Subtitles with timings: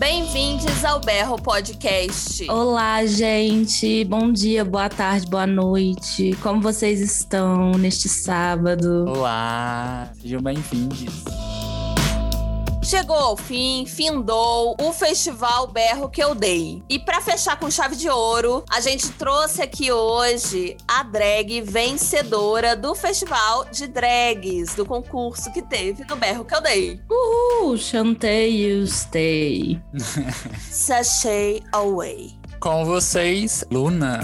[0.00, 2.50] Bem-vindos ao Berro Podcast.
[2.50, 4.02] Olá, gente.
[4.06, 6.34] Bom dia, boa tarde, boa noite.
[6.42, 9.04] Como vocês estão neste sábado?
[9.06, 11.04] Olá, sejam bem-vindos.
[12.90, 16.82] Chegou ao fim, findou o festival Berro que eu dei.
[16.88, 22.74] E para fechar com chave de ouro, a gente trouxe aqui hoje a drag vencedora
[22.74, 27.00] do festival de drags, do concurso que teve no Berro que eu dei.
[27.08, 29.80] Uhul, Chantei You Stay.
[30.68, 32.32] Sashay Away.
[32.58, 34.18] Com vocês, Luna.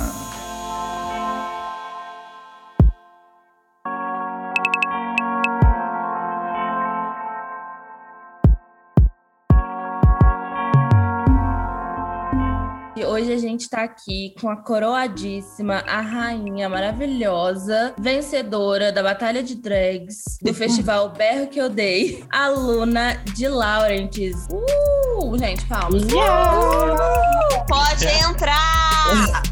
[13.67, 19.55] Hoje a gente tá aqui com a coroadíssima, a rainha maravilhosa, vencedora da Batalha de
[19.57, 24.47] Drags do Festival Berro que eu dei, a Luna de Laurentiis.
[24.51, 25.37] Uh!
[25.39, 26.03] Gente, palmas.
[26.03, 27.67] Uh!
[27.69, 29.43] Pode entrar!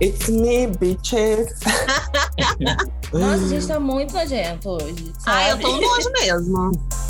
[0.00, 1.60] It's me, bitches.
[3.12, 5.12] Nossa, a gente tá muito nojento hoje.
[5.24, 5.62] Ah, eu sabe?
[5.62, 6.72] tô nojo mesmo.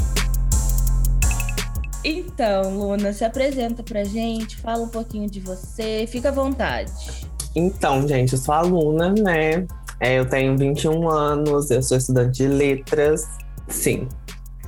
[2.04, 6.92] Então, Luna, se apresenta pra gente, fala um pouquinho de você, fica à vontade.
[7.56, 9.66] Então, gente, eu sou aluna, né?
[10.00, 13.26] É, eu tenho 21 anos, eu sou estudante de letras.
[13.68, 14.08] Sim,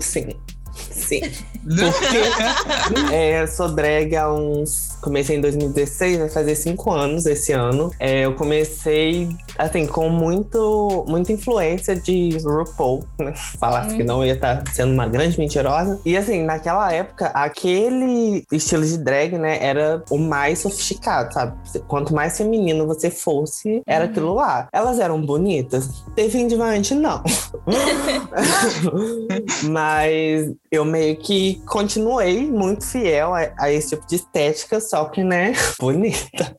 [0.00, 0.28] sim,
[0.72, 1.20] sim.
[1.62, 4.95] Porque é, eu sou drag há uns.
[5.06, 7.92] Comecei em 2016, vai fazer cinco anos esse ano.
[8.00, 13.32] É, eu comecei, assim, com muito, muita influência de RuPaul, né?
[13.56, 16.00] Falasse que não ia estar sendo uma grande mentirosa.
[16.04, 21.56] E, assim, naquela época, aquele estilo de drag, né, era o mais sofisticado, sabe?
[21.86, 24.68] Quanto mais feminino você fosse, era aquilo lá.
[24.72, 26.02] Elas eram bonitas?
[26.16, 27.22] Definitivamente não.
[29.70, 35.22] Mas eu meio que continuei muito fiel a, a esse tipo de estética, só que,
[35.22, 36.56] né, bonita.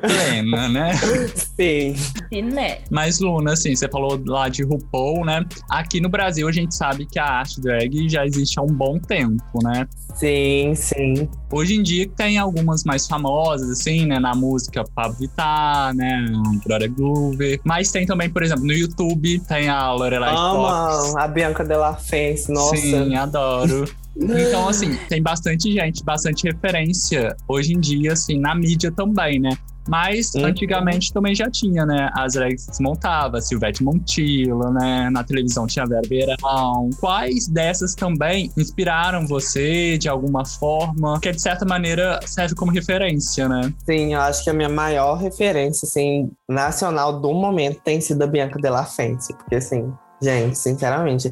[0.00, 0.92] Plena, né?
[1.34, 1.96] Sim.
[2.30, 2.78] E né?
[2.90, 5.44] Mas, Luna, assim, você falou lá de RuPaul, né?
[5.68, 8.98] Aqui no Brasil, a gente sabe que a arte drag já existe há um bom
[8.98, 9.86] tempo, né?
[10.14, 11.28] Sim, sim.
[11.52, 14.18] Hoje em dia tem algumas mais famosas, assim, né?
[14.18, 16.26] Na música Pablo Vittar, né?
[16.64, 17.60] Glória Groover.
[17.64, 21.08] Mas tem também, por exemplo, no YouTube, tem a Lorelai Fox.
[21.08, 22.76] Amo a Bianca Della Fence, nossa.
[22.76, 23.84] Sim, adoro.
[24.16, 29.56] Então, assim, tem bastante gente, bastante referência hoje em dia, assim, na mídia também, né?
[29.88, 30.44] Mas Uhum.
[30.44, 32.10] antigamente também já tinha, né?
[32.14, 35.08] As drags que desmontava, Silvete Montilla, né?
[35.10, 36.90] Na televisão tinha Vera Verão.
[37.00, 41.18] Quais dessas também inspiraram você de alguma forma?
[41.20, 43.72] Que de certa maneira serve como referência, né?
[43.84, 48.26] Sim, eu acho que a minha maior referência, assim, nacional do momento tem sido a
[48.26, 49.32] Bianca Della Fence.
[49.32, 49.90] Porque, assim,
[50.22, 51.30] gente, sinceramente,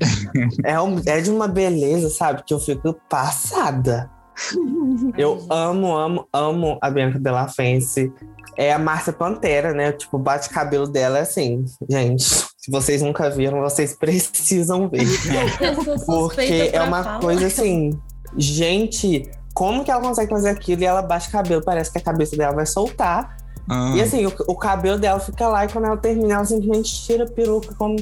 [0.65, 2.43] é, um- é de uma beleza, sabe?
[2.45, 4.11] Que eu fico passada.
[5.17, 8.13] Eu amo, amo, amo a Bianca Della Fence.
[8.57, 9.93] É a Márcia Pantera, né?
[9.93, 12.25] Tipo, o bate-cabelo dela é assim, gente.
[12.25, 15.07] Se vocês nunca viram, vocês precisam ver.
[16.07, 17.21] Porque é uma falar.
[17.21, 17.91] coisa assim,
[18.37, 21.63] gente, como que ela consegue fazer aquilo e ela o cabelo?
[21.65, 23.37] Parece que a cabeça dela vai soltar.
[23.69, 27.03] Ah, E assim, o, o cabelo dela fica lá e quando ela termina, ela simplesmente
[27.05, 27.97] tira a peruca como.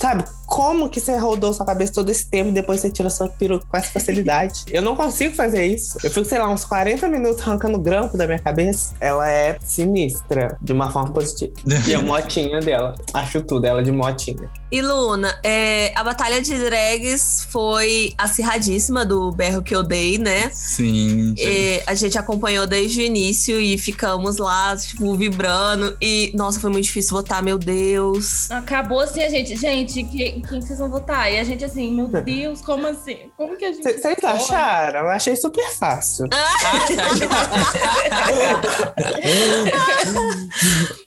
[0.00, 3.28] Sabe, como que você rodou sua cabeça todo esse tempo e depois você tira sua
[3.28, 4.64] peruca com essa facilidade?
[4.70, 5.98] Eu não consigo fazer isso.
[6.02, 8.94] Eu fico, sei lá, uns 40 minutos arrancando grampo da minha cabeça.
[8.98, 11.52] Ela é sinistra, de uma forma positiva.
[11.86, 12.94] E a motinha dela.
[13.12, 14.50] Acho tudo, ela de motinha.
[14.72, 20.50] E Luna, é, a batalha de drags foi acirradíssima do berro que eu dei, né?
[20.52, 21.34] Sim.
[21.36, 25.96] E a gente acompanhou desde o início e ficamos lá, tipo, vibrando.
[26.00, 28.50] E, nossa, foi muito difícil votar, meu Deus.
[28.50, 29.56] Acabou assim, a gente.
[29.56, 30.02] Gente,
[30.38, 31.32] quem, quem vocês vão votar?
[31.32, 33.30] E a gente assim, meu Deus, como assim?
[33.36, 33.82] Como que a gente.
[33.82, 35.00] Vocês acharam?
[35.00, 36.28] Eu achei super fácil.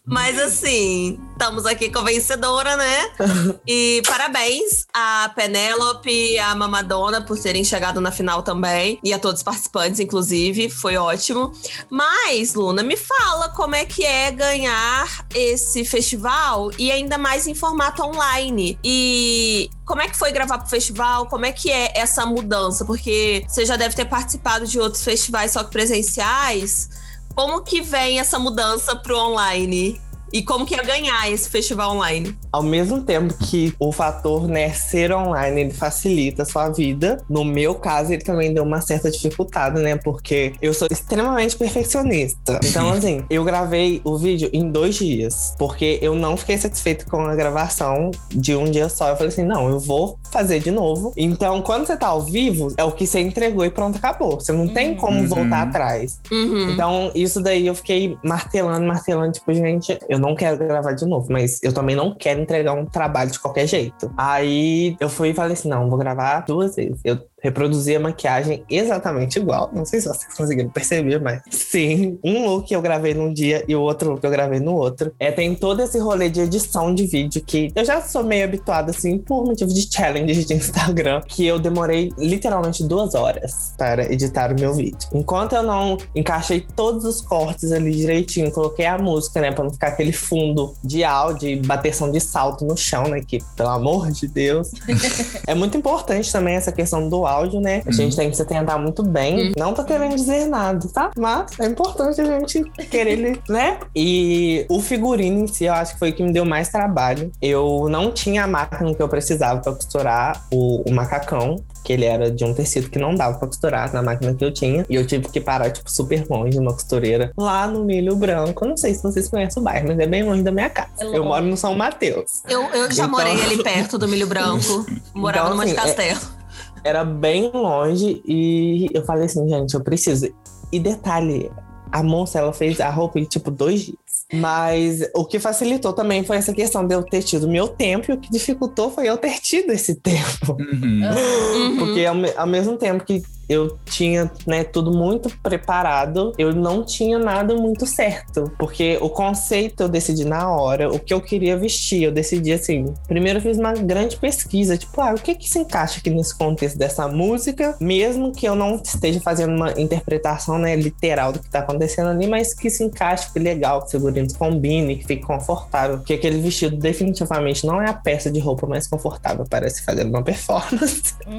[0.06, 3.12] Mas assim, estamos aqui com a vencedora, né?
[3.68, 9.00] E parabéns a Penélope e a Mamadona por terem chegado na final também.
[9.04, 10.70] E a todos os participantes, inclusive.
[10.70, 11.52] Foi ótimo.
[11.90, 17.56] Mas, Luna, me fala como é que é ganhar esse festival e ainda mais em
[17.56, 18.78] formato online.
[18.84, 21.26] E como é que foi gravar pro festival?
[21.26, 22.86] Como é que é essa mudança?
[22.86, 26.90] Porque você já deve ter participado de outros festivais só que presenciais.
[27.34, 30.00] Como que vem essa mudança pro online?
[30.34, 32.36] E como que é ganhar esse festival online?
[32.52, 37.44] Ao mesmo tempo que o fator, né, ser online, ele facilita a sua vida, no
[37.44, 39.98] meu caso, ele também deu uma certa dificuldade, né?
[39.98, 42.60] Porque eu sou extremamente perfeccionista.
[42.64, 47.22] Então, assim, eu gravei o vídeo em dois dias, porque eu não fiquei satisfeito com
[47.22, 49.10] a gravação de um dia só.
[49.10, 51.14] Eu falei assim: não, eu vou fazer de novo.
[51.18, 54.40] Então, quando você tá ao vivo, é o que você entregou e pronto, acabou.
[54.40, 55.28] Você não tem como Uhum.
[55.28, 56.20] voltar atrás.
[56.32, 56.72] Uhum.
[56.72, 61.28] Então, isso daí eu fiquei martelando, martelando, tipo, gente, eu não quero gravar de novo,
[61.32, 64.12] mas eu também não quero entregar um trabalho de qualquer jeito.
[64.18, 67.00] Aí eu fui e falei assim: não, vou gravar duas vezes.
[67.04, 69.70] Eu reproduzi a maquiagem exatamente igual.
[69.74, 73.76] Não sei se vocês conseguiram perceber, mas sim, um look eu gravei num dia e
[73.76, 75.12] o outro look eu gravei no outro.
[75.20, 78.92] É, tem todo esse rolê de edição de vídeo que eu já sou meio habituada,
[78.92, 84.52] assim, por motivo de challenge de Instagram, que eu demorei literalmente duas horas para editar
[84.52, 85.10] o meu vídeo.
[85.14, 89.72] Enquanto eu não encaixei todos os cortes ali direitinho, coloquei a música, né, pra não
[89.72, 94.12] ficar aquele fundo de áudio e bateção de salto no chão, né, que, pelo amor
[94.12, 94.72] de Deus.
[95.48, 97.82] é muito importante também essa questão do áudio, né?
[97.86, 99.54] A gente tem que se atentar muito bem.
[99.58, 101.12] Não tô querendo dizer nada, tá?
[101.18, 103.78] Mas é importante a gente querer, né?
[103.96, 107.32] E o figurino em si, eu acho que foi o que me deu mais trabalho.
[107.42, 111.56] Eu não tinha a máquina que eu precisava pra costurar o, o macacão.
[111.84, 114.54] Que ele era de um tecido que não dava pra costurar na máquina que eu
[114.54, 114.86] tinha.
[114.88, 118.68] E eu tive que parar, tipo, super longe, numa costureira, lá no Milho Branco.
[118.68, 120.90] Não sei se vocês conhecem o bairro, mas é bem longe da minha casa.
[121.00, 122.44] É eu moro no São Mateus.
[122.48, 124.86] Eu, eu já Então- morei ali perto do Milho Branco.
[125.16, 126.41] Morava Então, no Monte assim, é- Castelo.
[126.84, 130.28] Era bem longe e eu falei assim, gente, eu preciso.
[130.72, 131.52] E detalhe,
[131.92, 133.98] a moça ela fez a roupa em tipo dois dias.
[134.34, 138.14] Mas o que facilitou também foi essa questão de eu ter tido meu tempo e
[138.14, 140.56] o que dificultou foi eu ter tido esse tempo.
[140.58, 141.02] Uhum.
[141.04, 141.78] Uhum.
[141.78, 147.20] Porque ao, ao mesmo tempo que eu tinha né, tudo muito preparado, eu não tinha
[147.20, 148.52] nada muito certo.
[148.58, 152.94] Porque o conceito eu decidi na hora, o que eu queria vestir, eu decidi assim.
[153.08, 156.38] Primeiro eu fiz uma grande pesquisa, tipo, ah, o que que se encaixa aqui nesse
[156.38, 161.50] contexto dessa música, mesmo que eu não esteja fazendo uma interpretação né, literal do que
[161.50, 165.24] tá acontecendo ali, mas que se encaixe, que legal, que o figurino combine, que fique
[165.24, 165.98] confortável.
[165.98, 170.06] Porque aquele vestido definitivamente não é a peça de roupa mais confortável para se fazer
[170.06, 171.14] uma performance.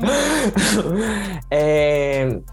[1.50, 1.91] É,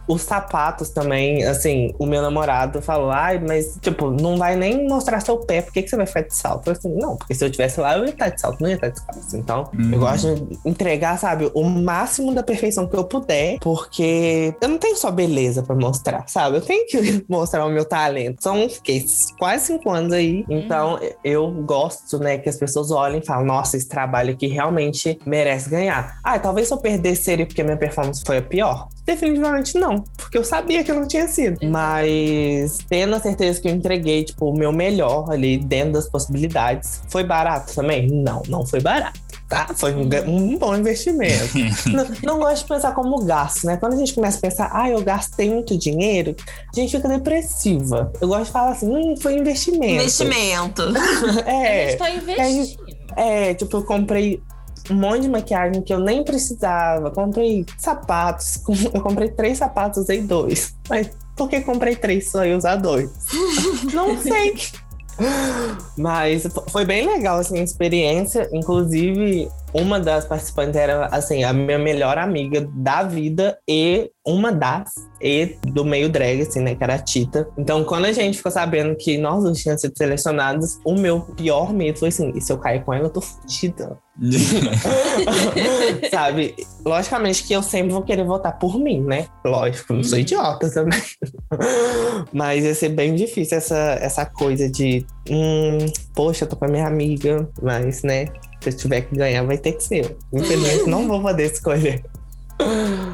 [0.07, 5.19] os sapatos também, assim, o meu namorado falou, ai, mas, tipo, não vai nem mostrar
[5.19, 6.69] seu pé, por que, que você vai ficar de salto?
[6.69, 8.69] Eu falei assim, não, porque se eu tivesse lá, eu ia estar de salto, não
[8.69, 9.19] ia estar de salto.
[9.35, 9.91] Então, Uhum.
[9.93, 14.77] eu gosto de entregar, sabe, o máximo da perfeição que eu puder, porque eu não
[14.77, 16.57] tenho só beleza pra mostrar, sabe?
[16.57, 18.41] Eu tenho que mostrar o meu talento.
[18.41, 19.05] São, fiquei
[19.37, 23.77] quase cinco anos aí, então eu gosto, né, que as pessoas olhem e falem, nossa,
[23.77, 26.17] esse trabalho aqui realmente merece ganhar.
[26.23, 28.87] Ah, talvez se eu perdesse ele porque minha performance foi a pior.
[29.05, 29.28] Definitivamente
[29.77, 31.57] não, porque eu sabia que não tinha sido.
[31.67, 37.01] Mas tendo a certeza que eu entreguei, tipo, o meu melhor ali dentro das possibilidades.
[37.09, 38.07] Foi barato também?
[38.07, 39.19] Não, não foi barato.
[39.47, 39.67] Tá?
[39.75, 41.57] Foi um, um bom investimento.
[41.89, 43.77] não, não gosto de pensar como gasto, né?
[43.77, 46.35] Quando a gente começa a pensar, ah, eu gastei muito dinheiro,
[46.71, 48.13] a gente fica depressiva.
[48.21, 49.85] Eu gosto de falar assim, hum, foi investimento.
[50.03, 50.83] Investimento.
[51.45, 52.85] A É, gente tá investindo.
[53.17, 54.39] é, tipo, eu comprei
[54.89, 57.11] um monte de maquiagem que eu nem precisava.
[57.11, 58.61] Comprei sapatos.
[58.93, 60.75] Eu comprei três sapatos, usei dois.
[60.89, 63.09] Mas por que comprei três só e usar dois?
[63.93, 64.55] Não sei.
[65.97, 68.49] Mas foi bem legal, assim, a experiência.
[68.53, 74.89] Inclusive, uma das participantes era, assim, a minha melhor amiga da vida e uma das,
[75.21, 77.47] e do meio drag, assim, né, que era a Tita.
[77.57, 81.73] Então, quando a gente ficou sabendo que nós dois tínhamos sido selecionados, o meu pior
[81.73, 83.97] medo foi assim, e se eu cair com ela, eu tô fodida.
[86.11, 86.55] Sabe?
[86.85, 89.27] Logicamente que eu sempre vou querer votar por mim, né?
[89.45, 90.21] Lógico, não sou Uhum.
[90.21, 91.01] idiota também.
[92.33, 95.77] Mas ia ser bem difícil essa, essa coisa de, hum,
[96.13, 98.25] poxa, eu tô com a minha amiga, mas, né?
[98.61, 100.17] Se eu tiver que ganhar, vai ter que ser.
[100.33, 102.03] Infelizmente, não vou poder escolher.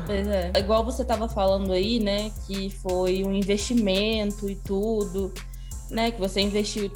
[0.05, 0.51] Pois é.
[0.57, 2.31] Igual você tava falando aí, né?
[2.47, 5.31] Que foi um investimento e tudo,
[5.89, 6.11] né?
[6.11, 6.91] Que você investiu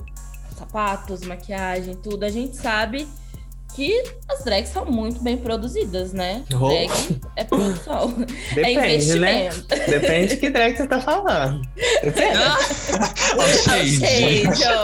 [0.57, 2.23] sapatos, maquiagem, tudo.
[2.23, 3.07] A gente sabe
[3.79, 6.43] que as drags são muito bem produzidas, né?
[6.53, 6.67] Oh.
[6.67, 6.91] Drag
[7.37, 8.13] é produção.
[8.51, 9.45] é Depende, né?
[9.45, 9.67] investimento.
[9.89, 11.61] Depende de que drag você tá falando.
[12.03, 12.37] Depende.
[13.37, 13.99] Ó, shade.
[13.99, 14.83] Shade, ó.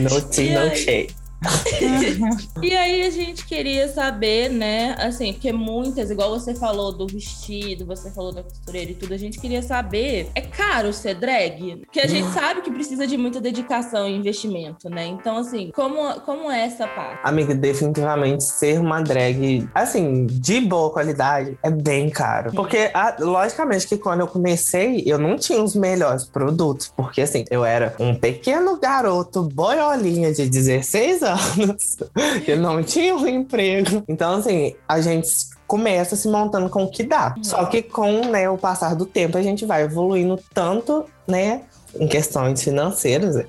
[0.00, 1.14] no tea, no shade.
[2.62, 7.86] E aí a gente queria saber, né, assim, porque muitas, igual você falou do vestido,
[7.86, 11.76] você falou da costureira e tudo, a gente queria saber, é caro ser drag?
[11.84, 15.06] Porque a gente sabe que precisa de muita dedicação e investimento, né?
[15.06, 17.20] Então, assim, como, como é essa parte?
[17.22, 22.52] Amiga, definitivamente ser uma drag, assim, de boa qualidade é bem caro.
[22.52, 26.92] Porque, ah, logicamente, que quando eu comecei, eu não tinha os melhores produtos.
[26.96, 31.27] Porque, assim, eu era um pequeno garoto boiolinha de 16 anos.
[32.46, 34.02] Eu não tinha um emprego.
[34.08, 35.28] Então, assim, a gente
[35.68, 37.34] começa se montando com o que dá.
[37.42, 41.62] Só que com né, o passar do tempo, a gente vai evoluindo tanto, né,
[41.94, 43.44] em questões financeiras.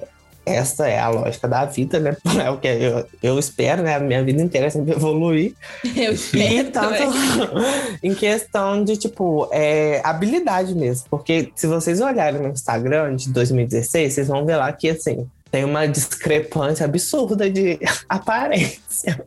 [0.46, 2.18] essa é a lógica da vida, né?
[2.44, 3.96] É o que eu, eu espero, né?
[3.96, 5.54] A minha vida inteira é sempre evoluir.
[5.96, 6.54] Eu espero.
[6.54, 7.04] E tanto
[8.04, 11.06] em questão de, tipo, é, habilidade mesmo.
[11.10, 15.64] Porque se vocês olharem no Instagram de 2016, vocês vão ver lá que, assim, tem
[15.64, 19.26] uma discrepância absurda de aparência.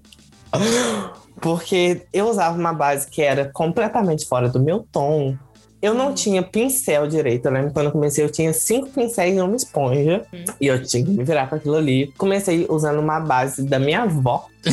[1.41, 5.37] Porque eu usava uma base que era completamente fora do meu tom.
[5.81, 7.47] Eu não tinha pincel direito.
[7.47, 10.25] Eu lembro quando eu comecei, eu tinha cinco pincéis e uma esponja.
[10.33, 10.45] Hum.
[10.61, 12.13] E eu tinha que me virar com aquilo ali.
[12.17, 14.47] Comecei usando uma base da minha avó.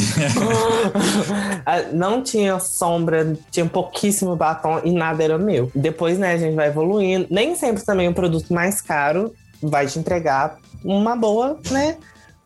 [1.66, 5.72] Ah, não tinha sombra, tinha pouquíssimo batom e nada era meu.
[5.76, 7.28] Depois, né, a gente vai evoluindo.
[7.30, 11.98] Nem sempre também o produto mais caro vai te entregar uma boa, né?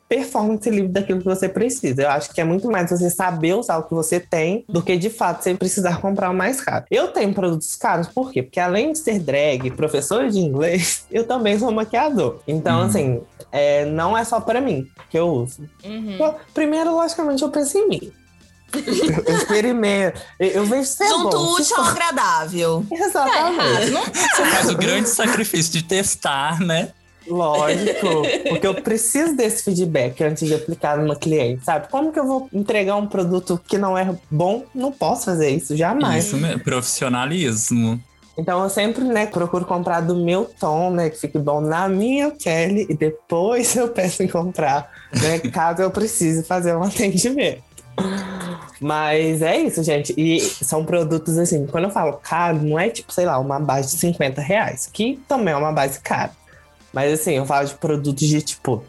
[0.09, 2.03] Performance livre daquilo que você precisa.
[2.03, 4.95] Eu acho que é muito mais você saber usar o que você tem do que
[4.95, 6.85] de fato você precisar comprar o mais caro.
[6.91, 8.43] Eu tenho produtos caros, por quê?
[8.43, 12.41] Porque além de ser drag, professor de inglês, eu também sou maquiador.
[12.47, 12.85] Então, Uhum.
[12.85, 15.67] assim, é, não é só pra mim que eu uso.
[15.83, 16.17] Uhum.
[16.17, 18.11] Bom, Primeiro, logicamente, eu penso em mim.
[18.73, 20.21] Eu, eu experimento.
[20.39, 21.53] Eu, vejo se é Junto bom.
[21.55, 22.85] útil ao agradável.
[22.89, 23.91] Tá errado, Exatamente.
[23.91, 26.89] não Você faz o grande sacrifício de testar, né?
[27.27, 28.23] Lógico.
[28.49, 31.87] Porque eu preciso desse feedback antes de aplicar numa cliente, sabe?
[31.89, 34.63] Como que eu vou entregar um produto que não é bom?
[34.73, 36.25] Não posso fazer isso, jamais.
[36.25, 38.01] Isso mesmo, profissionalismo.
[38.37, 42.31] Então eu sempre, né, procuro comprar do meu tom, né, que fique bom na minha
[42.31, 44.89] pele e depois eu peço em comprar,
[45.21, 47.63] né, caso eu precise fazer um atendimento.
[48.81, 50.13] Mas é isso, gente.
[50.17, 53.93] E são produtos assim, quando eu falo caro, não é tipo, sei lá, uma base
[53.93, 56.31] de 50 reais, que também é uma base cara.
[56.93, 58.83] Mas assim, eu falo de produtos de tipo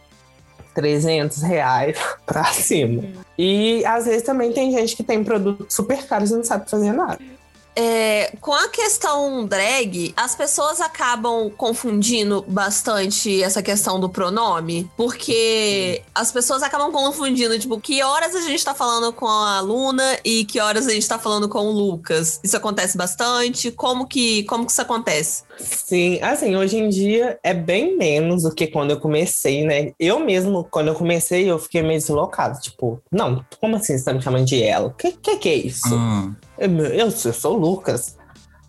[0.75, 1.97] 300 reais
[2.27, 3.03] pra cima.
[3.39, 6.93] E às vezes também tem gente que tem produtos super caros e não sabe fazer
[6.93, 7.19] nada.
[7.77, 16.03] É, com a questão drag, as pessoas acabam confundindo bastante essa questão do pronome, porque
[16.15, 20.45] as pessoas acabam confundindo, tipo, que horas a gente tá falando com a Luna e
[20.45, 22.41] que horas a gente tá falando com o Lucas.
[22.45, 23.71] Isso acontece bastante?
[23.71, 25.43] Como que, como que isso acontece?
[25.59, 29.93] Sim, assim, hoje em dia é bem menos do que quando eu comecei, né?
[29.99, 32.61] Eu mesmo, quando eu comecei, eu fiquei meio deslocado.
[32.61, 34.89] Tipo, não, como assim você tá me chamando de ela?
[34.89, 35.95] O que, que que é isso?
[35.95, 38.17] Ah, Eu, eu, sou- o Lucas.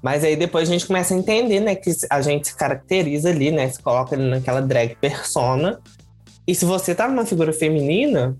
[0.01, 1.75] Mas aí depois a gente começa a entender, né?
[1.75, 3.68] Que a gente se caracteriza ali, né?
[3.70, 5.80] Se coloca ali naquela drag persona.
[6.48, 8.38] E se você tá numa figura feminina,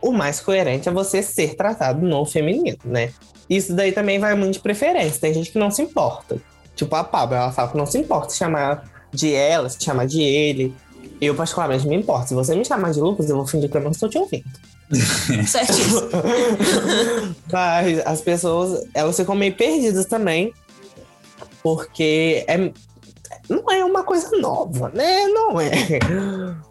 [0.00, 3.10] o mais coerente é você ser tratado no feminino, né?
[3.48, 5.20] Isso daí também vai muito de preferência.
[5.20, 6.38] Tem gente que não se importa.
[6.74, 10.22] Tipo a Pablo, ela fala que não se importa chamar de ela, se chamar de
[10.22, 10.74] ele.
[11.20, 12.28] Eu, particularmente, me importo.
[12.28, 14.44] Se você me chamar de Lucas, eu vou fingir que eu não estou te ouvindo.
[15.46, 16.08] Certíssimo.
[17.52, 20.52] Mas as pessoas, elas ficam meio perdidas também.
[21.62, 22.72] Porque é,
[23.48, 25.26] não é uma coisa nova, né?
[25.26, 25.70] Não é.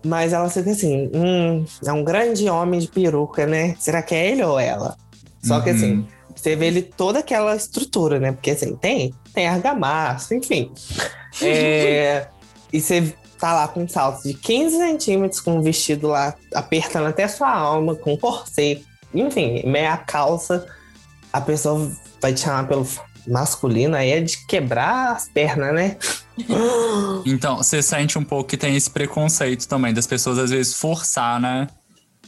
[0.03, 3.75] Mas elas ficam assim, hum, é um grande homem de peruca, né?
[3.79, 4.98] Será que é ele ou ela?
[5.44, 5.75] Só que uhum.
[5.75, 8.32] assim, você vê ele toda aquela estrutura, né?
[8.32, 10.72] Porque assim, tem, tem argamassa, enfim.
[11.41, 12.27] É,
[12.72, 17.08] e você tá lá com um salto de 15 centímetros, com um vestido lá apertando
[17.08, 20.65] até sua alma, com corset, enfim, meia calça,
[21.31, 21.91] a pessoa
[22.22, 22.86] vai te chamar pelo
[23.27, 25.98] masculino, aí é de quebrar as pernas, né?
[27.25, 31.38] Então, você sente um pouco que tem esse preconceito também, das pessoas às vezes forçar,
[31.38, 31.67] né?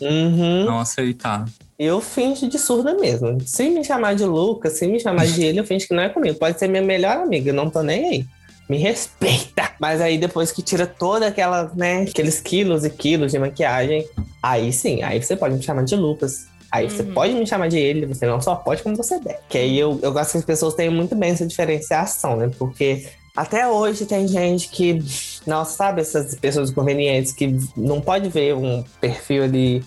[0.02, 0.66] Uhum.
[0.66, 1.46] Não aceitar.
[1.80, 3.40] Eu finjo de surda mesmo.
[3.46, 6.10] Se me chamar de Lucas, se me chamar de ele, eu finjo que não é
[6.10, 6.38] comigo.
[6.38, 8.26] Pode ser minha melhor amiga, eu não tô nem aí.
[8.72, 9.70] Me respeita.
[9.80, 14.08] Mas aí depois que tira toda aquela, né, aqueles quilos e quilos de maquiagem,
[14.42, 16.46] aí sim, aí você pode me chamar de Lucas.
[16.72, 17.14] Aí você Uhum.
[17.14, 19.40] pode me chamar de ele, você não só pode como você deve.
[19.50, 22.50] Que aí eu, eu gosto que as pessoas tenham muito bem essa diferenciação, né?
[22.58, 25.04] Porque até hoje tem gente que,
[25.46, 29.84] nossa, sabe essas pessoas inconvenientes que não pode ver um perfil ali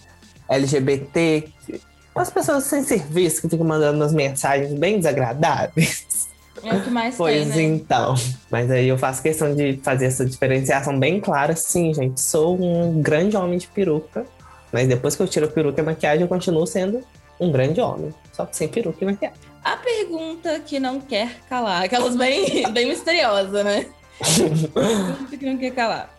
[0.47, 1.49] LGBT,
[2.15, 6.29] as pessoas sem serviço que ficam mandando umas mensagens bem desagradáveis.
[6.63, 7.75] É o que mais Pois tem, né?
[7.77, 8.15] então.
[8.51, 11.57] Mas aí eu faço questão de fazer essa diferenciação bem clara.
[11.57, 14.25] Sim, gente, sou um grande homem de peruca.
[14.73, 17.01] Mas depois que eu tiro a peruca e a maquiagem, eu continuo sendo
[17.41, 18.15] um grande homem.
[18.33, 19.39] Só que sem peruca e maquiagem.
[19.65, 21.83] A pergunta que não quer calar.
[21.85, 23.87] Aquelas bem, bem misteriosas, né?
[24.75, 26.15] Pergunta que não quer calar.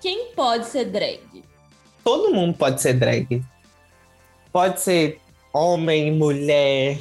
[0.00, 1.44] Quem pode ser drag?
[2.04, 3.42] Todo mundo pode ser drag.
[4.52, 5.20] Pode ser
[5.52, 6.98] homem, mulher,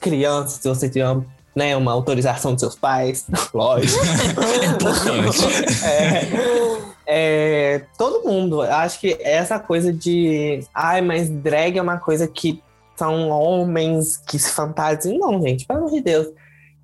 [0.00, 1.08] criança, se você tiver
[1.54, 3.26] né, uma autorização dos seus pais.
[3.54, 4.04] Lógico.
[4.04, 5.84] É importante.
[5.84, 6.64] É,
[7.06, 8.62] é, todo mundo.
[8.62, 10.60] Acho que essa coisa de.
[10.74, 12.62] Ai, mas drag é uma coisa que
[12.96, 15.18] são homens que se fantasiam.
[15.18, 16.28] Não, gente, pelo amor de Deus.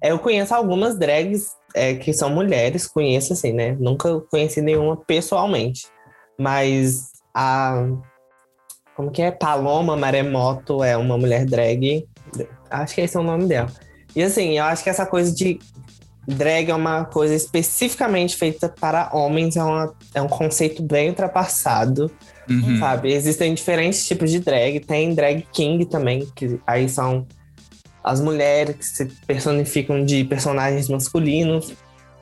[0.03, 3.77] É, eu conheço algumas drags é, que são mulheres, conheço assim, né?
[3.79, 5.87] Nunca conheci nenhuma pessoalmente.
[6.39, 7.87] Mas a.
[8.95, 9.31] Como que é?
[9.31, 12.07] Paloma Maremoto é uma mulher drag.
[12.71, 13.71] Acho que esse é o nome dela.
[14.15, 15.59] E assim, eu acho que essa coisa de
[16.27, 22.11] drag é uma coisa especificamente feita para homens, é, uma, é um conceito bem ultrapassado.
[22.49, 22.79] Uhum.
[22.79, 23.13] Sabe?
[23.13, 24.81] Existem diferentes tipos de drag.
[24.81, 27.27] Tem drag king também, que aí são
[28.03, 31.73] as mulheres que se personificam de personagens masculinos.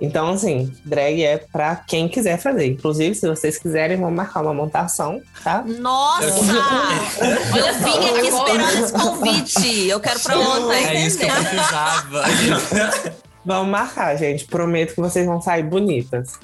[0.01, 2.67] Então, assim, drag é pra quem quiser fazer.
[2.67, 5.63] Inclusive, se vocês quiserem, vamos marcar uma montação, tá?
[5.67, 6.25] Nossa!
[7.57, 9.89] Eu vim aqui esperando esse convite.
[9.89, 10.85] Eu quero pra ontem.
[10.87, 12.23] É isso que eu precisava.
[13.45, 14.45] Vamos marcar, gente.
[14.45, 16.35] Prometo que vocês vão sair bonitas.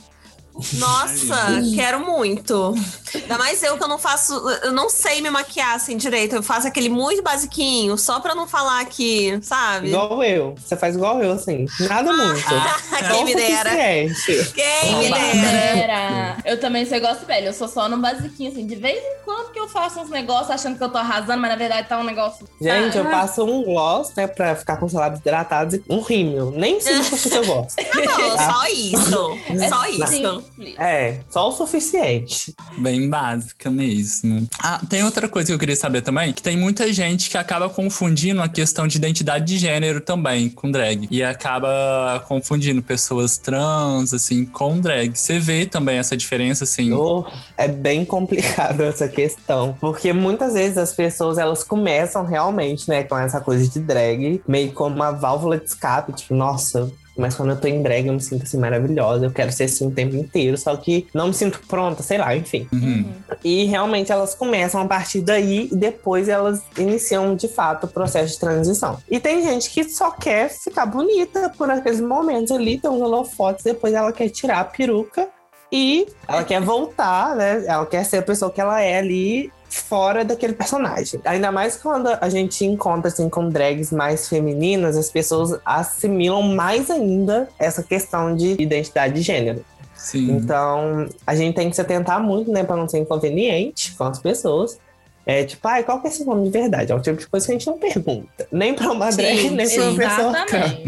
[0.74, 1.36] Nossa,
[1.74, 2.74] quero muito.
[3.14, 4.32] Ainda mais eu que eu não faço.
[4.62, 6.36] Eu não sei me maquiar assim direito.
[6.36, 9.88] Eu faço aquele muito basiquinho, só pra não falar que, sabe?
[9.88, 10.54] Igual eu.
[10.64, 11.66] Você faz igual eu, assim.
[11.80, 12.44] Nada muito.
[12.46, 13.70] Quem Só o me dera.
[14.14, 14.52] suficiente.
[14.54, 16.36] Quem me dera.
[16.44, 17.46] Eu também sou igual velho.
[17.46, 18.66] Eu sou só no basiquinho, assim.
[18.66, 21.50] De vez em quando que eu faço uns negócios achando que eu tô arrasando, mas
[21.50, 22.46] na verdade tá um negócio.
[22.60, 26.00] Gente, eu Ah, passo um gloss, né, pra ficar com os lábios hidratados e um
[26.00, 26.50] rímel.
[26.52, 27.74] Nem sei se eu gosto.
[27.94, 29.38] Não, só isso.
[29.48, 30.43] é Só isso.
[30.78, 32.54] É, só o suficiente.
[32.78, 34.48] Bem básica mesmo.
[34.62, 37.68] Ah, tem outra coisa que eu queria saber também, que tem muita gente que acaba
[37.68, 41.06] confundindo a questão de identidade de gênero também com drag.
[41.10, 45.16] E acaba confundindo pessoas trans, assim, com drag.
[45.16, 46.92] Você vê também essa diferença, assim?
[46.92, 47.24] Oh,
[47.56, 49.76] é bem complicado essa questão.
[49.80, 54.72] Porque muitas vezes as pessoas, elas começam realmente, né, com essa coisa de drag, meio
[54.72, 56.12] como uma válvula de escape.
[56.12, 56.90] Tipo, nossa...
[57.16, 59.26] Mas quando eu tô em drag, eu me sinto assim maravilhosa.
[59.26, 60.56] Eu quero ser assim o tempo inteiro.
[60.56, 62.68] Só que não me sinto pronta, sei lá, enfim.
[62.72, 63.12] Uhum.
[63.42, 68.34] E realmente elas começam a partir daí e depois elas iniciam de fato o processo
[68.34, 68.98] de transição.
[69.10, 73.64] E tem gente que só quer ficar bonita por aqueles momentos ali, tem uns holofotes,
[73.64, 75.28] depois ela quer tirar a peruca
[75.70, 77.64] e ela quer voltar, né?
[77.66, 81.20] Ela quer ser a pessoa que ela é ali fora daquele personagem.
[81.24, 86.90] Ainda mais quando a gente encontra assim com drags mais femininas, as pessoas assimilam mais
[86.90, 89.64] ainda essa questão de identidade de gênero.
[89.96, 90.32] Sim.
[90.32, 94.18] Então, a gente tem que se atentar muito, né, pra não ser inconveniente com as
[94.18, 94.78] pessoas.
[95.26, 96.92] É tipo, ai, qual que é seu nome de verdade?
[96.92, 98.46] É o tipo de coisa que a gente não pergunta.
[98.52, 100.30] Nem pra uma Sim, drag, nem pra uma pessoa.
[100.30, 100.84] Exatamente.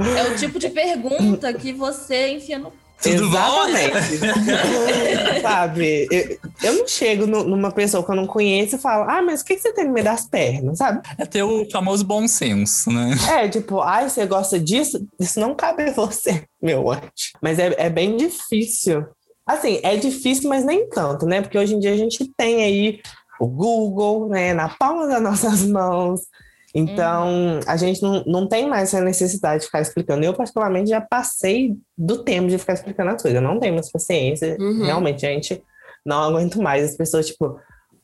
[0.16, 2.72] É o tipo de pergunta que você enfia no.
[3.02, 3.68] Tudo bom?
[3.68, 5.40] Exatamente.
[5.42, 6.08] sabe?
[6.10, 9.40] Eu, eu não chego nu- numa pessoa que eu não conheço e falo, ah, mas
[9.40, 11.00] o que, que você tem no meio das pernas, sabe?
[11.18, 13.10] É ter o famoso bom senso, né?
[13.30, 15.06] É, tipo, ai, você gosta disso?
[15.20, 17.02] Isso não cabe a você, meu anjo.
[17.42, 19.04] Mas é, é bem difícil.
[19.46, 21.40] Assim, é difícil, mas nem tanto, né?
[21.40, 23.00] Porque hoje em dia a gente tem aí
[23.38, 26.20] o Google, né, na palma das nossas mãos.
[26.78, 30.22] Então, a gente não, não tem mais essa necessidade de ficar explicando.
[30.24, 33.40] Eu, particularmente, já passei do tempo de ficar explicando as coisas.
[33.40, 34.58] Eu não tenho mais paciência.
[34.60, 34.84] Uhum.
[34.84, 35.62] Realmente, gente,
[36.04, 36.84] não aguento mais.
[36.84, 37.58] As pessoas, tipo,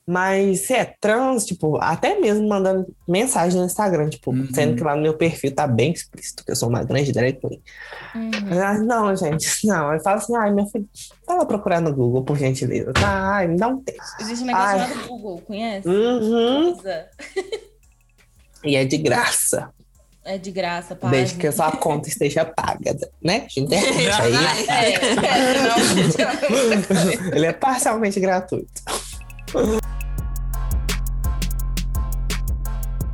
[0.07, 1.45] mas você é trans?
[1.45, 4.49] Tipo, até mesmo mandando mensagem no Instagram, tipo, Uhum.
[4.53, 7.35] sendo que lá no meu perfil tá bem explícito que eu sou uma grande drag
[7.35, 7.63] queen.
[8.15, 8.63] Uhum.
[8.63, 9.93] Ah, não, gente, não.
[9.93, 10.89] Eu falo assim, ai, meu filho,
[11.27, 12.93] vai lá procurar no Google, por gentileza.
[12.95, 14.03] Tá, ai, me dá um tempo.
[14.21, 14.89] Existe um negócio Ai.
[14.89, 15.87] chamado Google, conhece?
[15.89, 16.73] Uhum.
[16.73, 17.07] Usa.
[18.65, 19.71] E é de graça.
[20.25, 21.11] É de graça, pai.
[21.11, 23.47] Desde que a sua conta esteja paga, né?
[23.49, 24.33] De internet aí.
[24.69, 28.69] É, é, não, Ele é parcialmente gratuito.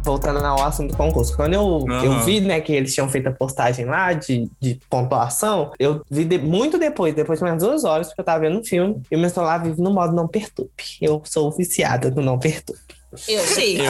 [0.04, 1.36] Voltando ao assunto do concurso.
[1.36, 2.04] Quando eu, Aham.
[2.04, 6.24] eu vi né, que eles tinham feito a postagem lá de, de pontuação, eu vi
[6.24, 9.16] de- muito depois, depois de umas duas horas, porque eu tava vendo um filme, e
[9.16, 10.70] o meu celular vive no modo não perturbe.
[11.02, 12.80] Eu sou viciada no não perturbe.
[13.28, 13.40] Eu.
[13.40, 13.78] Sim.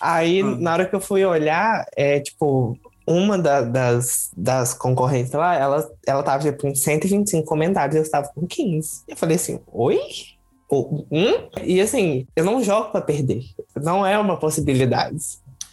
[0.00, 0.56] Aí, Hum.
[0.60, 5.88] na hora que eu fui olhar, é tipo, uma da- das, das concorrentes lá, ela,
[6.06, 9.02] ela tava tipo, com 125 comentários, eu estava com 15.
[9.08, 9.98] Eu falei assim, oi?
[10.68, 11.48] Ou, hum?
[11.62, 13.42] E assim, eu não jogo pra perder.
[13.76, 15.16] Não é uma possibilidade.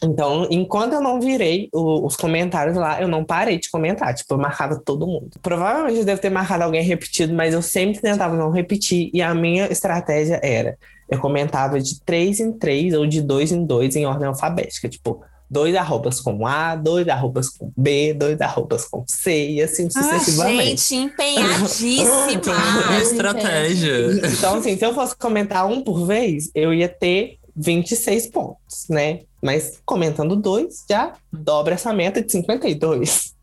[0.03, 4.13] Então, enquanto eu não virei o- os comentários lá, eu não parei de comentar.
[4.13, 5.29] Tipo, eu marcava todo mundo.
[5.41, 9.09] Provavelmente eu devo ter marcado alguém repetido, mas eu sempre tentava não repetir.
[9.13, 10.77] E a minha estratégia era:
[11.13, 14.89] eu comentava de três em três ou de dois em dois em ordem alfabética.
[14.89, 19.87] Tipo, dois arrobas com A, dois arrobas com B, dois arrobas com C, e assim
[19.95, 20.81] Ah, sucessivamente.
[20.81, 22.31] gente, empenhadíssima.
[23.01, 24.27] Estratégia.
[24.27, 29.19] Então, assim, se eu fosse comentar um por vez, eu ia ter 26 pontos, né?
[29.41, 33.33] Mas comentando dois, já dobra essa meta de 52.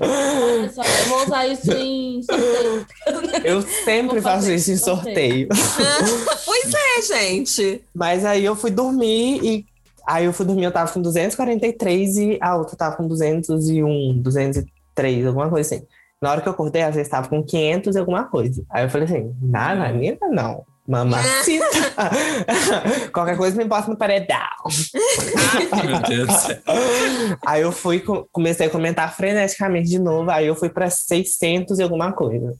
[0.00, 2.86] Olha só, eu vou usar isso em sorteio.
[3.44, 5.48] Eu sempre faço isso em sorteio.
[6.44, 7.82] pois é, gente.
[7.94, 9.66] Mas aí eu fui dormir e.
[10.06, 15.26] Aí eu fui dormir, eu tava com 243 e a outra tava com 201, 203,
[15.26, 15.86] alguma coisa assim.
[16.20, 18.62] Na hora que eu acordei, ela já estava com 500 e alguma coisa.
[18.70, 20.64] Aí eu falei assim, nada, ainda não.
[20.86, 21.64] Mamacita.
[23.12, 24.36] Qualquer coisa me bota no paredão.
[25.86, 26.58] Meu Deus do céu.
[27.46, 30.30] Aí eu fui, co- comecei a comentar freneticamente de novo.
[30.30, 32.54] Aí eu fui pra 600 e alguma coisa.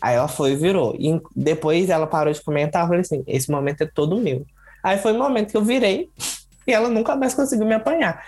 [0.00, 0.96] Aí ela foi e virou.
[0.98, 2.82] E depois ela parou de comentar.
[2.82, 4.44] Eu falei assim: esse momento é todo meu.
[4.82, 6.08] Aí foi o momento que eu virei
[6.66, 8.24] e ela nunca mais conseguiu me apanhar.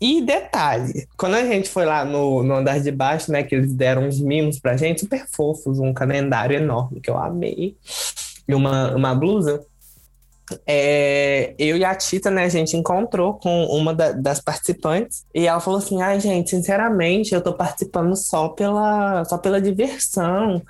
[0.00, 3.72] E detalhe, quando a gente foi lá no, no andar de baixo, né, que eles
[3.72, 7.76] deram uns mimos pra gente, super fofos, um calendário enorme que eu amei,
[8.48, 9.60] e uma, uma blusa.
[10.66, 15.46] É, eu e a Tita, né, a gente encontrou com uma da- das participantes e
[15.46, 20.62] ela falou assim: ai, gente, sinceramente, eu tô participando só pela, só pela diversão,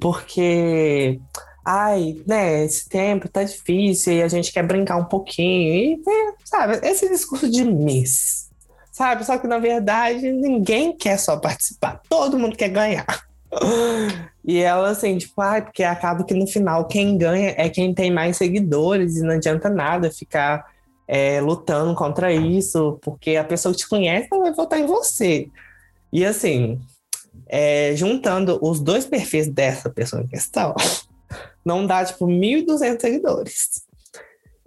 [0.00, 1.20] porque,
[1.64, 5.72] ai, né, esse tempo tá difícil e a gente quer brincar um pouquinho.
[5.72, 8.48] E, é, sabe, esse discurso de miss,
[8.90, 9.24] sabe?
[9.24, 13.06] Só que na verdade ninguém quer só participar, todo mundo quer ganhar.
[14.44, 18.10] E ela, assim, tipo, ai, porque acaba que no final quem ganha é quem tem
[18.10, 20.66] mais seguidores e não adianta nada ficar
[21.06, 25.48] é, lutando contra isso, porque a pessoa que te conhece ela vai votar em você.
[26.12, 26.80] E assim,
[27.46, 30.74] é, juntando os dois perfis dessa pessoa em questão,
[31.64, 33.82] não dá, tipo, 1.200 seguidores.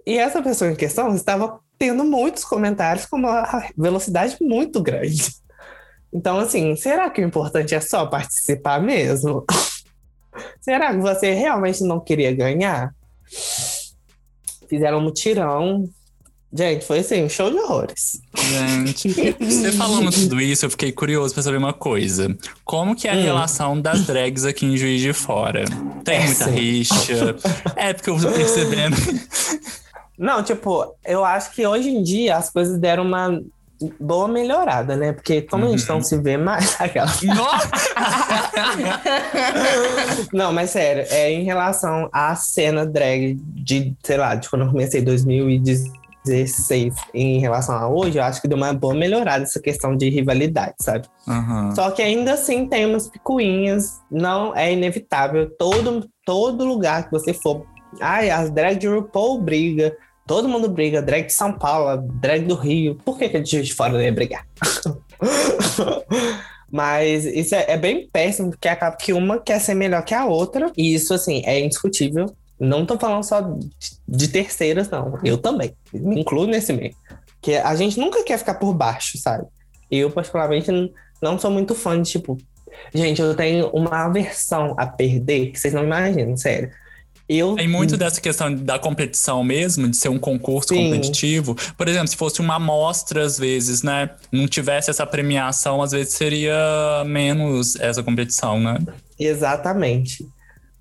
[0.06, 5.34] E essa pessoa em questão estava tendo muitos comentários com uma velocidade muito grande.
[6.16, 9.44] Então, assim, será que o importante é só participar mesmo?
[10.62, 12.94] será que você realmente não queria ganhar?
[14.66, 15.84] Fizeram um mutirão.
[16.50, 18.18] Gente, foi assim, um show de horrores.
[18.34, 22.34] Gente, você falando tudo isso, eu fiquei curioso pra saber uma coisa.
[22.64, 23.22] Como que é a Hum.
[23.22, 25.66] relação das drags aqui em Juiz de Fora?
[26.02, 26.50] Tem muita Péssimo.
[26.56, 27.36] rixa?
[27.76, 28.96] É, porque eu tô percebendo.
[30.16, 33.38] Não, tipo, eu acho que hoje em dia as coisas deram uma
[34.00, 35.12] boa melhorada, né?
[35.12, 35.96] Porque como a gente Uhum.
[35.96, 37.06] não se vê mais, aquela.
[37.34, 37.70] Nossa!
[40.32, 44.70] Não, mas sério, é em relação à cena drag de, sei lá, de quando eu
[44.70, 49.60] comecei em 2016 em relação a hoje, eu acho que deu uma boa melhorada essa
[49.60, 51.06] questão de rivalidade, sabe?
[51.28, 51.74] Aham.
[51.74, 55.48] Só que ainda assim tem umas picuinhas, não é inevitável.
[55.58, 57.64] Todo, todo lugar que você for.
[58.00, 59.96] Ai, as drag de RuPaul briga.
[60.26, 61.00] Todo mundo briga.
[61.00, 62.96] Drag de São Paulo, drag do Rio.
[63.04, 64.46] Por que, que a Juiz de Fora não ia brigar?
[66.70, 70.26] Mas isso é, é bem péssimo, porque acaba que uma quer ser melhor que a
[70.26, 70.72] outra.
[70.76, 72.34] E isso, assim, é indiscutível.
[72.58, 73.70] Não tô falando só de,
[74.08, 75.18] de terceiras, não.
[75.22, 75.72] Eu também.
[75.92, 76.94] Me incluo nesse meio.
[77.40, 79.46] Que a gente nunca quer ficar por baixo, sabe?
[79.88, 80.70] Eu, particularmente,
[81.22, 82.36] não sou muito fã de, tipo...
[82.92, 86.70] Gente, eu tenho uma aversão a perder, que vocês não imaginam, sério.
[87.28, 90.84] Eu, Tem muito dessa questão da competição mesmo, de ser um concurso Sim.
[90.84, 91.56] competitivo.
[91.76, 94.10] Por exemplo, se fosse uma amostra, às vezes, né?
[94.30, 96.54] Não tivesse essa premiação, às vezes seria
[97.04, 98.78] menos essa competição, né?
[99.18, 100.24] Exatamente.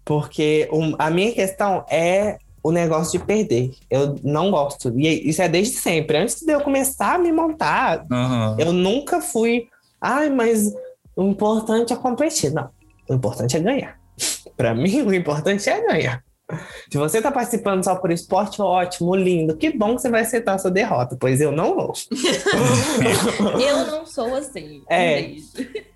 [0.03, 3.71] Porque um- a minha questão é o negócio de perder.
[3.89, 4.93] Eu não gosto.
[4.99, 6.17] E isso é desde sempre.
[6.17, 8.55] Antes de eu começar a me montar, Aham.
[8.59, 9.67] eu nunca fui.
[9.99, 10.71] Ai, mas
[11.15, 12.51] o importante é competir.
[12.53, 12.69] Não.
[13.09, 13.97] O importante é ganhar.
[14.55, 16.23] Pra mim, o importante é ganhar.
[16.91, 19.57] Se você tá participando só por esporte, ótimo, lindo.
[19.57, 21.93] Que bom que você vai aceitar a sua derrota, pois eu não vou.
[23.59, 24.83] Eu não sou assim.
[24.89, 25.31] É.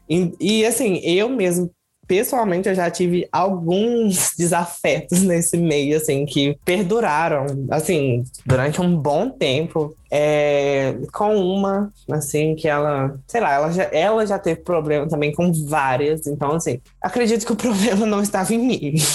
[0.10, 1.70] E, e, assim, eu mesmo,
[2.10, 9.30] pessoalmente, eu já tive alguns desafetos nesse meio, assim, que perduraram, assim, durante um bom
[9.30, 9.96] tempo.
[10.12, 15.32] É, com uma, assim, que ela, sei lá, ela já, ela já teve problema também
[15.32, 18.96] com várias, então, assim, acredito que o problema não estava em mim.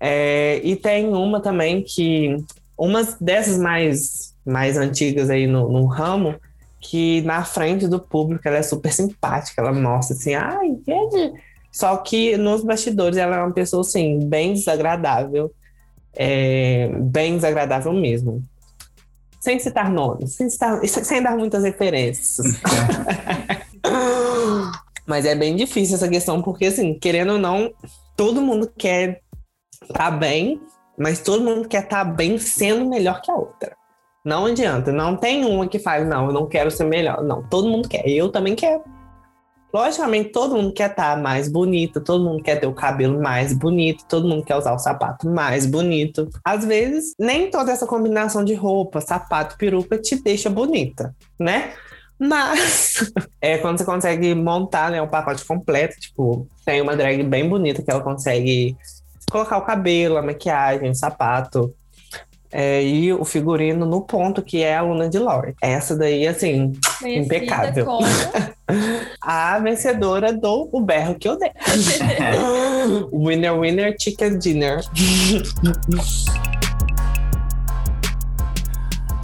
[0.00, 2.36] É, e tem uma também que,
[2.76, 6.34] umas dessas mais, mais antigas aí no, no ramo,
[6.80, 11.51] que na frente do público ela é super simpática, ela mostra assim, ai, gente.
[11.72, 15.50] Só que nos bastidores ela é uma pessoa assim, bem desagradável,
[16.14, 18.44] é, bem desagradável mesmo.
[19.40, 22.60] Sem citar nomes, sem, citar- sem dar muitas referências.
[25.06, 27.72] Mas é bem difícil essa questão, porque assim, querendo ou não,
[28.16, 29.20] todo mundo quer
[29.82, 30.60] estar bem,
[30.96, 33.74] mas todo mundo quer estar bem sendo melhor que a outra.
[34.24, 37.24] Não adianta, não tem uma que faz, não, eu não quero ser melhor.
[37.24, 38.82] Não, todo mundo quer, eu também quero.
[39.72, 44.04] Logicamente, todo mundo quer estar mais bonita, todo mundo quer ter o cabelo mais bonito,
[44.06, 46.28] todo mundo quer usar o sapato mais bonito.
[46.44, 51.72] Às vezes, nem toda essa combinação de roupa, sapato, peruca te deixa bonita, né?
[52.18, 57.48] Mas é quando você consegue montar né, um pacote completo, tipo, tem uma drag bem
[57.48, 58.76] bonita que ela consegue
[59.30, 61.74] colocar o cabelo, a maquiagem, o sapato,
[62.52, 65.54] é, e o figurino no ponto que é a aluna de Lore.
[65.62, 67.86] Essa daí, assim, Conhecida Impecável.
[67.86, 68.06] como
[69.20, 71.50] a vencedora do O Berro que eu dei.
[73.12, 74.82] winner, winner, chicken dinner.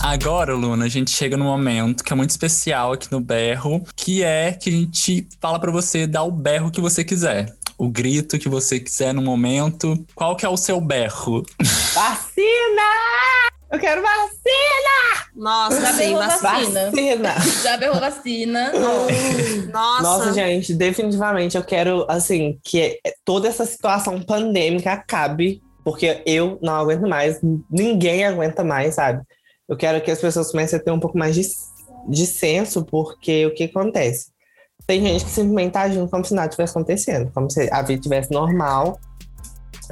[0.00, 4.22] Agora, Luna, a gente chega num momento que é muito especial aqui no berro, que
[4.22, 7.54] é que a gente fala para você dar o berro que você quiser.
[7.76, 10.02] O grito que você quiser no momento.
[10.14, 11.44] Qual que é o seu berro?
[11.94, 13.47] Vacina!
[13.70, 15.28] Eu quero vacina!
[15.36, 16.50] Nossa, Já berrou vacina.
[16.50, 16.90] vacina.
[16.90, 17.34] Vacina!
[17.62, 18.72] Já berrou vacina.
[19.70, 20.02] Nossa.
[20.02, 26.74] Nossa, gente, definitivamente eu quero, assim, que toda essa situação pandêmica acabe, porque eu não
[26.74, 29.22] aguento mais, ninguém aguenta mais, sabe?
[29.68, 31.42] Eu quero que as pessoas comecem a ter um pouco mais de,
[32.08, 34.28] de senso, porque o que acontece?
[34.86, 38.00] Tem gente que simplesmente tá agindo como se nada tivesse acontecendo, como se a vida
[38.00, 38.98] tivesse normal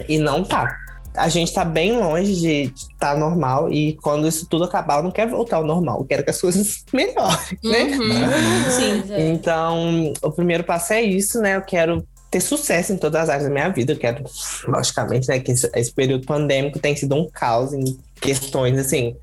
[0.08, 0.85] e não tá.
[1.16, 5.02] A gente tá bem longe de estar tá normal e quando isso tudo acabar, eu
[5.04, 7.82] não quero voltar ao normal, eu quero que as coisas melhorem, né?
[7.84, 8.70] Uhum.
[8.70, 9.12] Sim.
[9.12, 9.28] É.
[9.28, 11.56] Então, o primeiro passo é isso, né?
[11.56, 13.92] Eu quero ter sucesso em todas as áreas da minha vida.
[13.92, 14.24] Eu quero,
[14.66, 19.16] logicamente, né, que esse, esse período pandêmico tem sido um caos em questões, assim,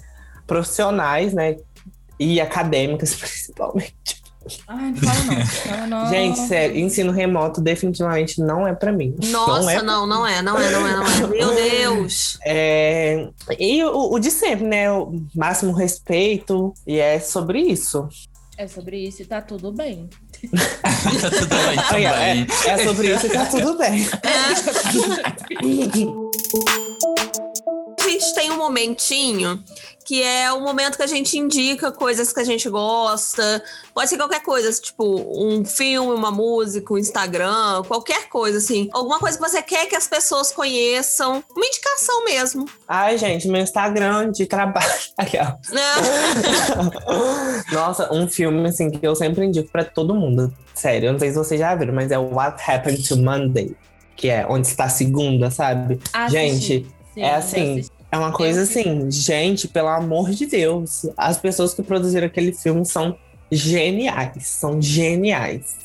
[0.48, 1.58] profissionais, né?
[2.20, 4.23] E acadêmicas, principalmente.
[4.68, 5.46] Ai, não fala não.
[5.46, 6.10] Fala não.
[6.10, 9.16] Gente, sério, ensino remoto definitivamente não é pra mim.
[9.28, 9.82] Nossa, não é.
[9.82, 11.28] não, não é, não é, não é, não é.
[11.28, 12.38] Meu Deus.
[12.46, 13.30] É,
[13.60, 14.92] E o, o de sempre, né?
[14.92, 16.74] O máximo respeito.
[16.86, 18.08] E é sobre isso.
[18.58, 20.08] É sobre isso e tá tudo bem.
[21.22, 22.06] tá tudo bem também.
[22.06, 24.06] é, é sobre isso e tá tudo bem.
[28.24, 29.62] A gente tem um momentinho
[30.06, 33.62] que é o momento que a gente indica coisas que a gente gosta.
[33.94, 35.04] Pode ser qualquer coisa, tipo
[35.36, 38.88] um filme, uma música, um Instagram, qualquer coisa, assim.
[38.94, 41.44] Alguma coisa que você quer que as pessoas conheçam.
[41.54, 42.66] Uma indicação mesmo.
[42.88, 44.88] Ai, gente, meu Instagram de trabalho.
[45.18, 45.56] Aqui, ó.
[47.76, 50.54] Nossa, um filme assim que eu sempre indico pra todo mundo.
[50.74, 53.76] Sério, eu não sei se vocês já viram, mas é o What Happened to Monday.
[54.16, 56.00] Que é onde está a segunda, sabe?
[56.14, 56.32] Assisti.
[56.32, 57.84] Gente, Sim, é assim.
[58.14, 61.08] É uma coisa Eu assim, gente, pelo amor de Deus.
[61.18, 63.18] As pessoas que produziram aquele filme são
[63.52, 64.46] geniais.
[64.48, 65.78] São geniais.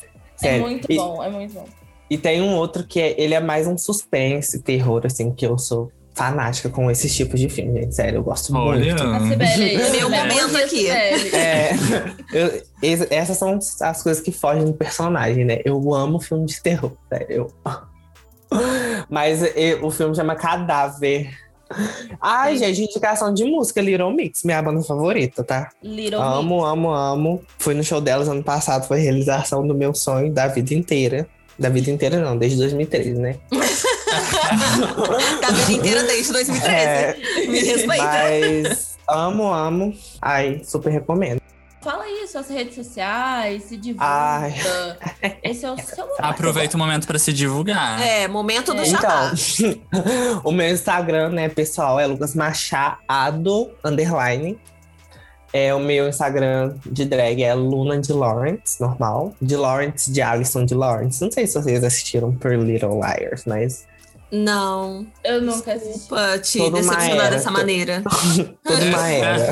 [0.43, 1.65] É muito E- bom, é muito bom.
[2.11, 5.57] E tem um outro que é, ele é mais um suspense, terror, assim, que eu
[5.59, 7.95] sou fanática com esses tipos de filme, gente.
[7.95, 8.85] Sério, eu gosto Olha.
[8.95, 9.03] muito.
[9.03, 10.91] A Sibeli, Meu momento aqui.
[10.91, 11.71] É,
[12.33, 15.61] eu- es- essas são as coisas que fogem do personagem, né?
[15.65, 17.27] Eu amo filme de terror, sério.
[17.31, 17.53] Eu...
[19.09, 21.31] Mas e, o filme chama Cadáver.
[22.21, 25.71] Ai, gente, indicação de música, Little Mix, minha banda favorita, tá?
[25.83, 27.43] Little Amo, amo, amo.
[27.59, 31.29] Fui no show delas ano passado, foi a realização do meu sonho da vida inteira.
[31.59, 33.37] Da vida inteira, não, desde 2013, né?
[35.41, 36.73] da vida inteira desde 2013.
[36.73, 37.17] É,
[37.49, 38.05] Me respeita.
[38.05, 39.95] mas amo, amo.
[40.23, 41.38] Ai, super recomendo.
[41.81, 44.05] Fala aí suas redes sociais, se divulga.
[44.05, 44.55] Ai.
[45.43, 46.21] Esse é o seu momento.
[46.21, 48.03] Aproveita o momento pra se divulgar.
[48.03, 48.89] É, momento do É.
[48.89, 54.59] Então, o meu Instagram, né, pessoal, é Lucas Machado, underline.
[55.53, 59.35] É, o meu Instagram de drag é Luna de Lawrence, normal.
[59.41, 61.23] De Lawrence, de Alison de Lawrence.
[61.23, 63.87] Não sei se vocês assistiram por Little Liars, mas
[64.31, 65.07] Não.
[65.25, 65.95] Eu nunca assisti.
[65.95, 68.03] Desculpa te Toda decepcionar dessa maneira.
[68.63, 69.51] toda uma era.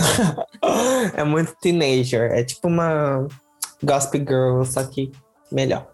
[1.15, 2.31] É muito teenager.
[2.33, 3.27] É tipo uma
[3.83, 5.11] Gospel Girl, só que
[5.51, 5.89] melhor.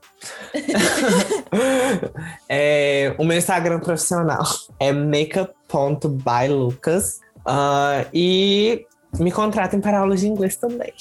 [2.49, 4.43] É, o meu Instagram profissional
[4.81, 7.21] é makeup.bylucas.
[7.45, 8.87] Ah, e
[9.19, 10.95] me contratem para aulas de inglês também.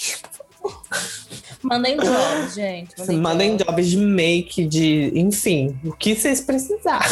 [1.64, 2.96] Mandem jobs, gente.
[3.14, 3.68] Mandem jobs.
[3.68, 5.12] jobs de make, de.
[5.16, 7.10] Enfim, o que vocês precisarem.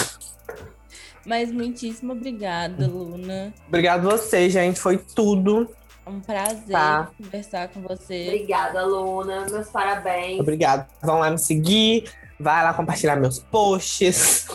[1.25, 3.53] Mas muitíssimo obrigada, Luna.
[3.67, 4.79] Obrigado a vocês, gente.
[4.79, 5.69] Foi tudo.
[6.09, 7.11] É um prazer Tá.
[7.15, 8.25] conversar com você.
[8.29, 9.45] Obrigada, Luna.
[9.49, 10.39] Meus parabéns.
[10.39, 10.87] Obrigado.
[11.03, 12.11] Vão lá me seguir.
[12.39, 14.47] Vai lá compartilhar meus posts.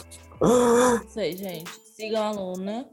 [1.08, 1.70] Isso aí, gente.
[1.94, 2.86] Sigam a Luna.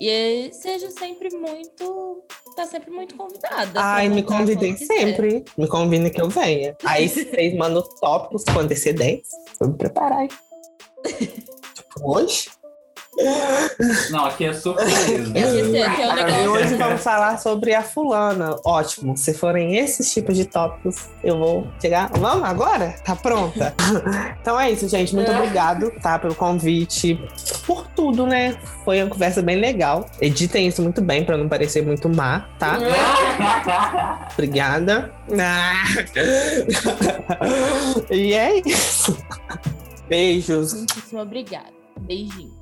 [0.00, 2.24] E seja sempre muito.
[2.56, 3.80] Tá sempre muito convidada.
[3.80, 4.94] Ai, me convidem quiser.
[4.94, 5.44] sempre.
[5.56, 6.76] Me convidem que eu venha.
[6.84, 9.38] Aí vocês mandam tópicos com antecedência.
[9.60, 10.26] Vou me preparar.
[11.06, 12.50] tipo, hoje?
[14.10, 15.32] Não, aqui é surpresa.
[15.34, 16.50] É E negócio.
[16.52, 18.56] hoje vamos falar sobre a fulana.
[18.64, 19.16] Ótimo.
[19.16, 22.10] Se forem esses tipos de tópicos, eu vou chegar.
[22.18, 22.94] Vamos agora?
[23.04, 23.74] Tá pronta?
[24.40, 25.14] então é isso, gente.
[25.14, 26.18] Muito obrigado, tá?
[26.18, 27.20] Pelo convite.
[27.66, 28.56] Por tudo, né?
[28.84, 30.06] Foi uma conversa bem legal.
[30.20, 32.78] Editem isso muito bem pra não parecer muito má, tá?
[34.32, 35.10] Obrigada.
[38.10, 39.16] E é isso.
[40.08, 40.74] Beijos.
[40.74, 41.66] Muitíssimo obrigada.
[42.00, 42.57] Beijinho.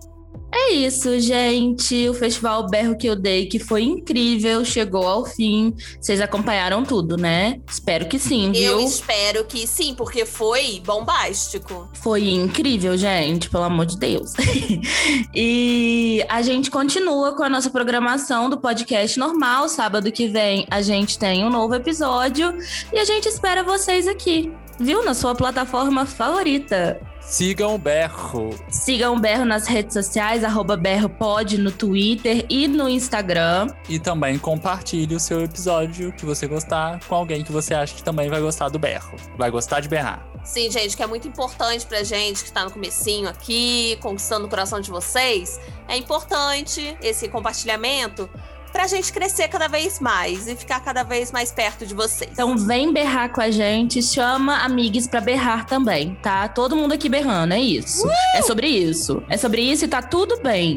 [0.59, 2.09] É isso, gente.
[2.09, 5.75] O Festival Berro que eu dei, que foi incrível, chegou ao fim.
[6.01, 7.61] Vocês acompanharam tudo, né?
[7.69, 8.63] Espero que sim, viu?
[8.63, 11.91] Eu espero que sim, porque foi bombástico.
[11.93, 14.33] Foi incrível, gente, pelo amor de Deus.
[15.35, 19.69] e a gente continua com a nossa programação do podcast normal.
[19.69, 22.57] Sábado que vem a gente tem um novo episódio
[22.91, 25.05] e a gente espera vocês aqui, viu?
[25.05, 26.99] Na sua plataforma favorita.
[27.29, 28.51] Sigam o Berro.
[28.71, 33.67] Sigam o Berro nas redes sociais, arroba BerroPod no Twitter e no Instagram.
[33.89, 38.03] E também compartilhe o seu episódio que você gostar com alguém que você acha que
[38.03, 39.17] também vai gostar do berro.
[39.37, 40.25] Vai gostar de berrar.
[40.45, 44.49] Sim, gente, que é muito importante pra gente que está no comecinho aqui, conquistando o
[44.49, 45.61] coração de vocês.
[45.89, 48.31] É importante esse compartilhamento
[48.77, 52.31] pra gente crescer cada vez mais e ficar cada vez mais perto de vocês.
[52.31, 56.47] Então vem berrar com a gente, chama amigos pra berrar também, tá?
[56.47, 58.07] Todo mundo aqui berrando, é isso.
[58.07, 58.13] Uh!
[58.35, 59.23] É sobre isso.
[59.31, 60.77] É sobre isso e tá tudo bem.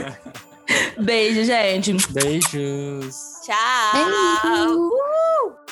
[1.00, 1.96] Beijo, gente.
[2.12, 3.16] Beijos.
[3.42, 3.92] Tchau.
[3.94, 5.65] Beijo.